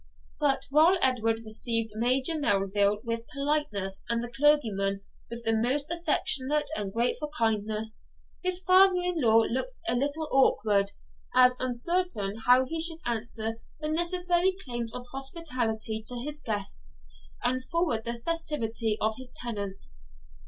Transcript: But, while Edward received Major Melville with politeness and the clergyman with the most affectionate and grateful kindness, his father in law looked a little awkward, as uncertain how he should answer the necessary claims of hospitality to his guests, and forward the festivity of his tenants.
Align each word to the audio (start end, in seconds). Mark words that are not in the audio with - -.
But, 0.39 0.65
while 0.71 0.97
Edward 1.03 1.41
received 1.45 1.91
Major 1.95 2.35
Melville 2.39 3.01
with 3.03 3.27
politeness 3.31 4.03
and 4.09 4.23
the 4.23 4.31
clergyman 4.31 5.01
with 5.29 5.45
the 5.45 5.55
most 5.55 5.91
affectionate 5.91 6.65
and 6.75 6.91
grateful 6.91 7.29
kindness, 7.37 8.03
his 8.43 8.57
father 8.57 8.95
in 8.99 9.21
law 9.21 9.41
looked 9.43 9.79
a 9.87 9.93
little 9.93 10.27
awkward, 10.31 10.93
as 11.35 11.55
uncertain 11.59 12.37
how 12.47 12.65
he 12.65 12.81
should 12.81 13.01
answer 13.05 13.61
the 13.79 13.89
necessary 13.89 14.55
claims 14.65 14.91
of 14.91 15.05
hospitality 15.11 16.03
to 16.07 16.15
his 16.19 16.39
guests, 16.39 17.03
and 17.43 17.63
forward 17.65 18.03
the 18.03 18.23
festivity 18.25 18.97
of 18.99 19.13
his 19.19 19.29
tenants. 19.31 19.97